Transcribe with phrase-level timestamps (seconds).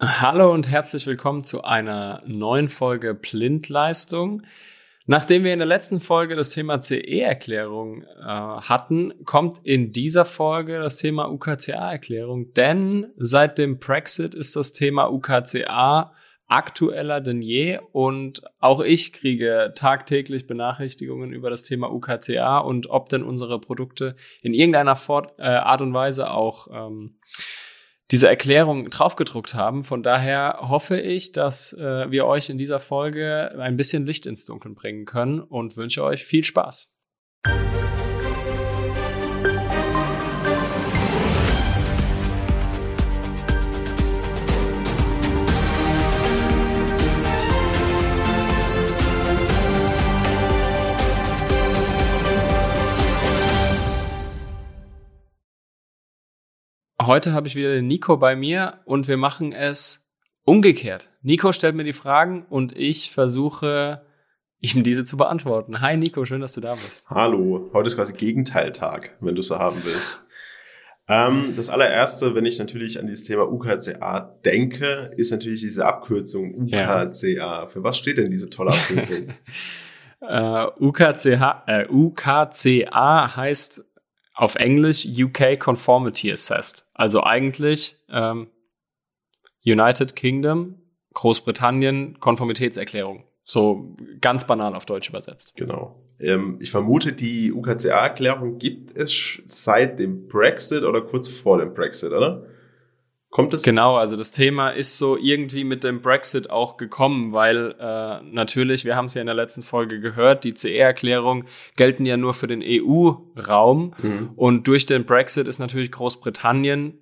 [0.00, 4.42] Hallo und herzlich willkommen zu einer neuen Folge Blindleistung.
[5.06, 10.78] Nachdem wir in der letzten Folge das Thema CE-Erklärung äh, hatten, kommt in dieser Folge
[10.78, 16.12] das Thema UKCA-Erklärung, denn seit dem Brexit ist das Thema UKCA
[16.46, 23.08] aktueller denn je und auch ich kriege tagtäglich Benachrichtigungen über das Thema UKCA und ob
[23.08, 27.16] denn unsere Produkte in irgendeiner Fort äh, Art und Weise auch ähm,
[28.10, 29.84] diese Erklärung draufgedruckt haben.
[29.84, 34.44] Von daher hoffe ich, dass äh, wir euch in dieser Folge ein bisschen Licht ins
[34.44, 36.94] Dunkeln bringen können und wünsche euch viel Spaß.
[57.08, 60.12] Heute habe ich wieder den Nico bei mir und wir machen es
[60.44, 61.08] umgekehrt.
[61.22, 64.02] Nico stellt mir die Fragen und ich versuche
[64.60, 65.80] ihm diese zu beantworten.
[65.80, 67.08] Hi Nico, schön, dass du da bist.
[67.08, 70.26] Hallo, heute ist quasi Gegenteiltag, wenn du so haben willst.
[71.08, 76.56] Ähm, das allererste, wenn ich natürlich an dieses Thema UKCA denke, ist natürlich diese Abkürzung
[76.56, 77.26] UKCA.
[77.26, 77.68] Ja.
[77.68, 79.28] Für was steht denn diese tolle Abkürzung?
[80.20, 83.87] uh, UKCA, äh, UKCA heißt
[84.38, 86.88] auf Englisch UK Conformity Assessed.
[86.94, 88.46] Also eigentlich ähm,
[89.66, 90.76] United Kingdom,
[91.14, 93.24] Großbritannien, Konformitätserklärung.
[93.42, 95.54] So ganz banal auf Deutsch übersetzt.
[95.56, 96.00] Genau.
[96.20, 102.12] Ähm, ich vermute, die UKCA-Erklärung gibt es seit dem Brexit oder kurz vor dem Brexit,
[102.12, 102.46] oder?
[103.30, 103.62] Kommt es?
[103.62, 108.86] Genau, also das Thema ist so irgendwie mit dem Brexit auch gekommen, weil äh, natürlich,
[108.86, 111.44] wir haben es ja in der letzten Folge gehört, die CE-Erklärung
[111.76, 114.30] gelten ja nur für den EU-Raum mhm.
[114.34, 116.98] und durch den Brexit ist natürlich Großbritannien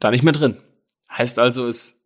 [0.00, 0.56] da nicht mehr drin.
[1.08, 2.04] Heißt also, es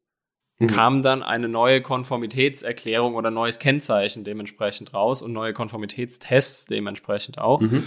[0.59, 0.67] mhm.
[0.67, 7.63] kam dann eine neue Konformitätserklärung oder neues Kennzeichen dementsprechend raus und neue Konformitätstests dementsprechend auch.
[7.63, 7.85] Mhm.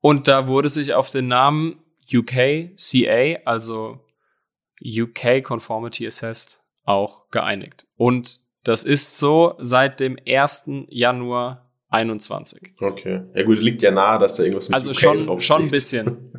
[0.00, 4.03] Und da wurde sich auf den Namen UKCA, also
[4.82, 7.86] UK Conformity Assessed auch geeinigt.
[7.96, 10.70] Und das ist so seit dem 1.
[10.88, 11.64] Januar
[11.94, 12.72] 21.
[12.80, 13.22] Okay.
[13.34, 16.32] Ja gut, liegt ja nahe, dass da irgendwas mit Also UK schon, schon ein bisschen.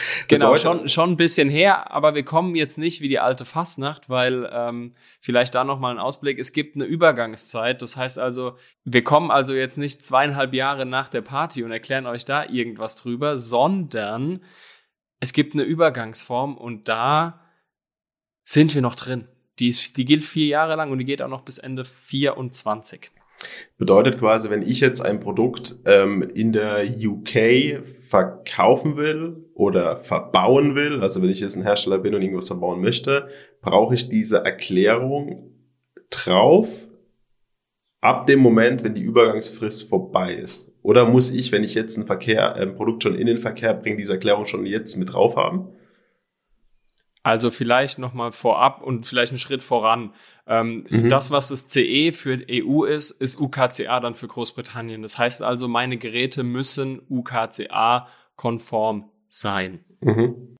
[0.28, 4.08] genau, schon, schon ein bisschen her, aber wir kommen jetzt nicht wie die alte Fastnacht,
[4.08, 6.38] weil ähm, vielleicht da nochmal ein Ausblick.
[6.38, 7.82] Es gibt eine Übergangszeit.
[7.82, 12.06] Das heißt also, wir kommen also jetzt nicht zweieinhalb Jahre nach der Party und erklären
[12.06, 14.40] euch da irgendwas drüber, sondern
[15.20, 17.41] es gibt eine Übergangsform und da
[18.44, 19.26] sind wir noch drin.
[19.58, 23.10] Die, ist, die gilt vier Jahre lang und die geht auch noch bis Ende 24.
[23.76, 30.74] Bedeutet quasi, wenn ich jetzt ein Produkt ähm, in der UK verkaufen will oder verbauen
[30.74, 33.28] will, also wenn ich jetzt ein Hersteller bin und irgendwas verbauen möchte,
[33.60, 35.50] brauche ich diese Erklärung
[36.10, 36.86] drauf
[38.00, 40.72] ab dem Moment, wenn die Übergangsfrist vorbei ist.
[40.82, 43.96] Oder muss ich, wenn ich jetzt ein Verkehr, ein Produkt schon in den Verkehr bringe,
[43.96, 45.68] diese Erklärung schon jetzt mit drauf haben?
[47.24, 50.12] Also vielleicht nochmal vorab und vielleicht einen Schritt voran.
[50.46, 51.08] Ähm, mhm.
[51.08, 55.02] Das, was das CE für EU ist, ist UKCA dann für Großbritannien.
[55.02, 59.84] Das heißt also, meine Geräte müssen UKCA-konform sein.
[60.00, 60.56] Mhm.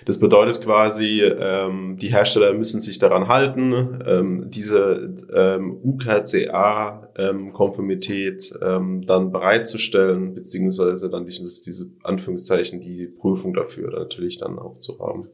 [0.05, 9.05] Das bedeutet quasi, ähm, die Hersteller müssen sich daran halten, ähm, diese ähm, UKCA-Konformität ähm,
[9.05, 15.27] dann bereitzustellen, beziehungsweise dann dieses, diese Anführungszeichen, die Prüfung dafür natürlich dann auch zu haben.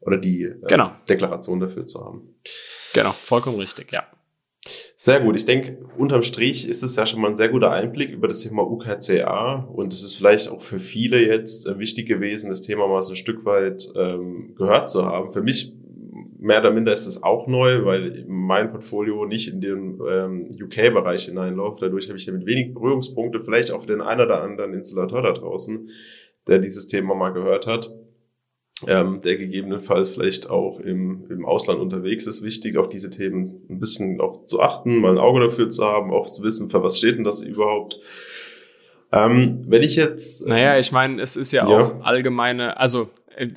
[0.00, 0.92] Oder die äh, genau.
[1.08, 2.34] Deklaration dafür zu haben.
[2.94, 4.06] Genau, vollkommen richtig, ja.
[5.00, 5.36] Sehr gut.
[5.36, 8.40] Ich denke, unterm Strich ist es ja schon mal ein sehr guter Einblick über das
[8.40, 12.88] Thema UKCA und es ist vielleicht auch für viele jetzt äh, wichtig gewesen, das Thema
[12.88, 15.30] mal so ein Stück weit ähm, gehört zu haben.
[15.30, 15.72] Für mich
[16.40, 21.26] mehr oder minder ist es auch neu, weil mein Portfolio nicht in den ähm, UK-Bereich
[21.26, 21.80] hineinläuft.
[21.80, 25.32] Dadurch habe ich damit wenig Berührungspunkte, vielleicht auch für den einen oder anderen Installateur da
[25.32, 25.90] draußen,
[26.48, 27.88] der dieses Thema mal gehört hat
[28.86, 33.80] ähm, der gegebenenfalls vielleicht auch im, im Ausland unterwegs ist, wichtig, auf diese Themen ein
[33.80, 36.98] bisschen auch zu achten, mal ein Auge dafür zu haben, auch zu wissen, für was
[36.98, 37.98] steht denn das überhaupt.
[39.10, 40.46] Ähm, wenn ich jetzt.
[40.46, 43.48] Äh, naja, ich meine, es ist ja, ja, auch allgemeine, also äh,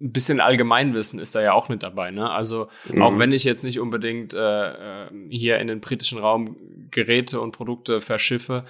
[0.00, 2.10] ein bisschen Allgemeinwissen ist da ja auch mit dabei.
[2.10, 2.30] Ne?
[2.30, 3.02] Also mhm.
[3.02, 6.56] auch wenn ich jetzt nicht unbedingt äh, äh hier in den britischen Raum
[6.90, 8.64] Geräte und Produkte verschiffe,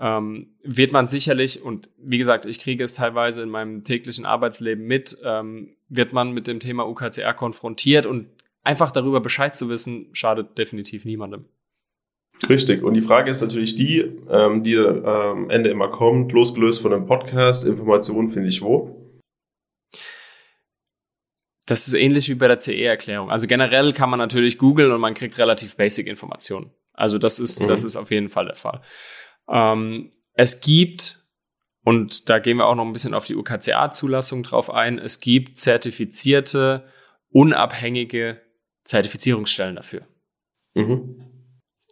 [0.00, 4.84] ähm, wird man sicherlich, und wie gesagt, ich kriege es teilweise in meinem täglichen Arbeitsleben
[4.84, 8.26] mit, ähm, wird man mit dem Thema UKCR konfrontiert und
[8.62, 11.44] einfach darüber Bescheid zu wissen, schadet definitiv niemandem.
[12.48, 12.82] Richtig.
[12.82, 16.90] Und die Frage ist natürlich die, ähm, die am ähm, Ende immer kommt, losgelöst von
[16.90, 19.00] dem Podcast, Informationen finde ich wo?
[21.66, 23.30] Das ist ähnlich wie bei der CE-Erklärung.
[23.30, 26.70] Also generell kann man natürlich googeln und man kriegt relativ basic Informationen.
[26.92, 27.68] Also das ist, mhm.
[27.68, 28.82] das ist auf jeden Fall der Fall.
[29.48, 31.24] Ähm, es gibt,
[31.84, 35.58] und da gehen wir auch noch ein bisschen auf die UKCA-Zulassung drauf ein, es gibt
[35.58, 36.88] zertifizierte,
[37.30, 38.40] unabhängige
[38.84, 40.06] Zertifizierungsstellen dafür.
[40.74, 41.34] Mhm.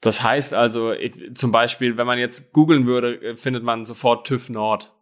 [0.01, 0.95] Das heißt also,
[1.35, 4.93] zum Beispiel, wenn man jetzt googeln würde, findet man sofort TÜV Nord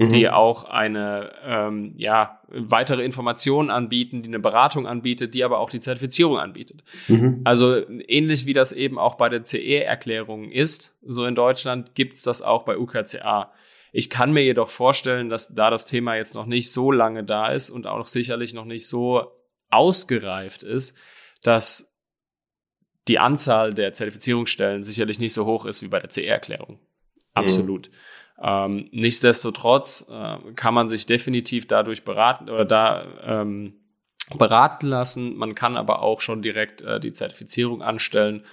[0.00, 0.08] mhm.
[0.08, 5.68] die auch eine ähm, ja, weitere Information anbieten, die eine Beratung anbietet, die aber auch
[5.68, 6.82] die Zertifizierung anbietet.
[7.08, 7.42] Mhm.
[7.44, 12.40] Also ähnlich wie das eben auch bei der CE-Erklärung ist, so in Deutschland gibt's das
[12.40, 13.52] auch bei UKCA.
[13.92, 17.52] Ich kann mir jedoch vorstellen, dass da das Thema jetzt noch nicht so lange da
[17.52, 19.30] ist und auch sicherlich noch nicht so
[19.68, 20.96] ausgereift ist,
[21.42, 21.98] dass
[23.06, 26.78] die Anzahl der Zertifizierungsstellen sicherlich nicht so hoch ist wie bei der CE-Erklärung.
[27.34, 27.88] Absolut.
[27.88, 27.92] Mhm.
[28.42, 33.74] Ähm, nichtsdestotrotz äh, kann man sich definitiv dadurch beraten oder da ähm,
[34.36, 35.36] beraten lassen.
[35.36, 38.44] Man kann aber auch schon direkt äh, die Zertifizierung anstellen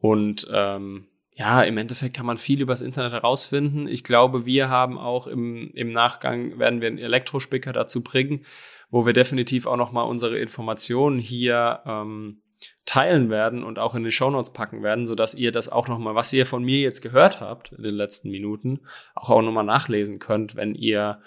[0.00, 3.88] und ähm, ja, im Endeffekt kann man viel übers Internet herausfinden.
[3.88, 8.44] Ich glaube, wir haben auch im, im Nachgang, werden wir einen Elektrospicker dazu bringen,
[8.90, 12.42] wo wir definitiv auch nochmal unsere Informationen hier ähm,
[12.86, 16.32] teilen werden und auch in die Shownotes packen werden, sodass ihr das auch nochmal, was
[16.32, 18.80] ihr von mir jetzt gehört habt in den letzten Minuten,
[19.14, 21.20] auch, auch nochmal nachlesen könnt, wenn ihr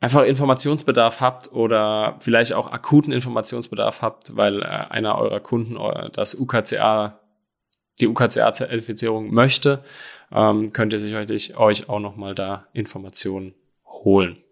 [0.00, 5.78] einfach Informationsbedarf habt oder vielleicht auch akuten Informationsbedarf habt, weil äh, einer eurer Kunden
[6.12, 7.20] das UKCA,
[8.00, 9.84] die UKCA-Zertifizierung möchte,
[10.32, 13.54] ähm, könnt ihr sicherlich euch auch nochmal da Informationen
[13.86, 14.42] holen.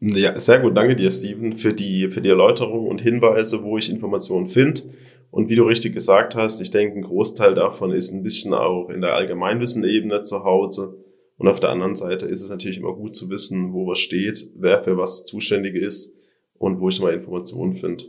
[0.00, 0.76] Ja, sehr gut.
[0.76, 4.82] Danke dir, Steven, für die, für die Erläuterung und Hinweise, wo ich Informationen finde.
[5.30, 8.88] Und wie du richtig gesagt hast, ich denke, ein Großteil davon ist ein bisschen auch
[8.88, 11.04] in der Allgemeinwissenebene zu Hause.
[11.36, 14.50] Und auf der anderen Seite ist es natürlich immer gut zu wissen, wo was steht,
[14.56, 16.16] wer für was zuständig ist
[16.54, 18.04] und wo ich mal Informationen finde.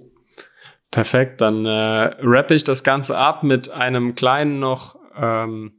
[0.92, 5.79] Perfekt, dann äh, rappe ich das Ganze ab mit einem kleinen noch ähm,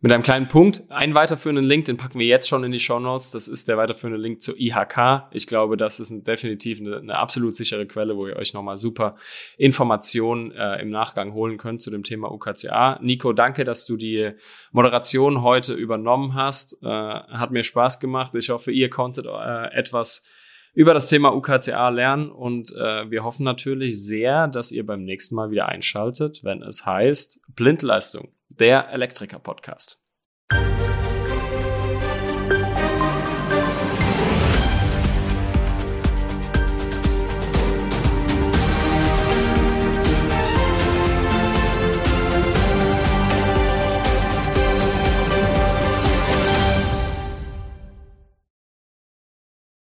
[0.00, 0.84] mit einem kleinen Punkt.
[0.90, 3.32] Einen weiterführenden Link, den packen wir jetzt schon in die Show Notes.
[3.32, 5.24] Das ist der weiterführende Link zur IHK.
[5.32, 8.78] Ich glaube, das ist ein, definitiv eine, eine, absolut sichere Quelle, wo ihr euch nochmal
[8.78, 9.16] super
[9.56, 13.00] Informationen äh, im Nachgang holen könnt zu dem Thema UKCA.
[13.02, 14.30] Nico, danke, dass du die
[14.70, 16.80] Moderation heute übernommen hast.
[16.82, 18.36] Äh, hat mir Spaß gemacht.
[18.36, 20.28] Ich hoffe, ihr konntet äh, etwas
[20.74, 25.34] über das Thema UKCA lernen und äh, wir hoffen natürlich sehr, dass ihr beim nächsten
[25.34, 30.02] Mal wieder einschaltet, wenn es heißt Blindleistung der Elektriker-Podcast.